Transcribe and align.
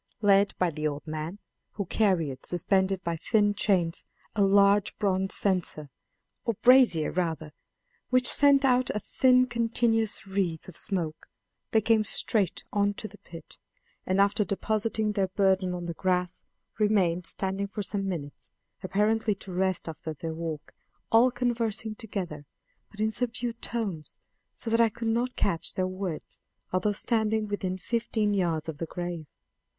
Led 0.23 0.55
by 0.57 0.71
the 0.71 0.87
old 0.87 1.05
man 1.05 1.37
who 1.73 1.85
carried, 1.85 2.43
suspended 2.43 3.03
by 3.03 3.15
thin 3.17 3.53
chains, 3.53 4.03
a 4.35 4.41
large 4.41 4.97
bronze 4.97 5.35
censer, 5.35 5.91
or 6.43 6.55
brazier 6.63 7.11
rather, 7.11 7.51
which 8.09 8.27
sent 8.27 8.65
out 8.65 8.89
a 8.95 8.99
thin 8.99 9.45
continuous 9.45 10.25
wreath 10.25 10.67
of 10.67 10.75
smoke 10.75 11.27
they 11.69 11.81
came 11.81 12.03
straight 12.03 12.63
on 12.73 12.95
to 12.95 13.07
the 13.07 13.19
pit; 13.19 13.59
and 14.03 14.19
after 14.19 14.43
depositing 14.43 15.11
their 15.11 15.27
burden 15.27 15.71
on 15.71 15.85
the 15.85 15.93
grass, 15.93 16.41
remained 16.79 17.27
standing 17.27 17.67
for 17.67 17.83
some 17.83 18.09
minutes, 18.09 18.49
apparently 18.81 19.35
to 19.35 19.53
rest 19.53 19.87
after 19.87 20.15
their 20.15 20.33
walk, 20.33 20.73
all 21.11 21.29
conversing 21.29 21.93
together, 21.93 22.47
but 22.89 22.99
in 22.99 23.11
subdued 23.11 23.61
tones, 23.61 24.17
so 24.55 24.71
that 24.71 24.81
I 24.81 24.89
could 24.89 25.09
not 25.09 25.35
catch 25.35 25.75
their 25.75 25.85
words, 25.85 26.41
although 26.73 26.91
standing 26.91 27.47
within 27.47 27.77
fifteen 27.77 28.33
yards 28.33 28.67
of 28.67 28.79
the 28.79 28.87
grave. 28.87 29.27